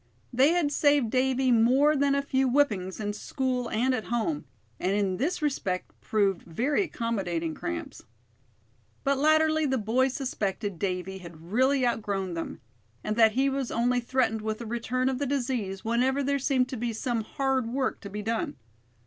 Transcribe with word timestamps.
They 0.33 0.53
had 0.53 0.71
saved 0.71 1.11
Davy 1.11 1.51
more 1.51 1.95
than 1.95 2.15
a 2.15 2.23
few 2.23 2.49
whippings, 2.49 2.99
in 2.99 3.13
school 3.13 3.69
and 3.69 3.93
at 3.93 4.05
home: 4.05 4.45
and 4.79 4.93
in 4.93 5.17
this 5.17 5.43
respect 5.43 5.91
proved 6.01 6.41
very 6.41 6.81
accommodating 6.85 7.53
cramps. 7.53 8.01
But 9.03 9.19
latterly 9.19 9.67
the 9.67 9.77
boys 9.77 10.15
suspected 10.15 10.79
Davy 10.79 11.19
had 11.19 11.51
really 11.51 11.85
outgrown 11.85 12.33
them; 12.33 12.61
and 13.03 13.15
that 13.15 13.33
he 13.33 13.47
was 13.47 13.69
only 13.69 13.99
threatened 13.99 14.41
with 14.41 14.59
a 14.59 14.65
return 14.65 15.07
of 15.07 15.19
the 15.19 15.27
disease 15.27 15.85
whenever 15.85 16.23
there 16.23 16.39
seemed 16.39 16.67
to 16.69 16.77
be 16.77 16.93
some 16.93 17.21
hard 17.23 17.67
work 17.67 17.99
to 18.01 18.09
be 18.09 18.23
done. 18.23 18.55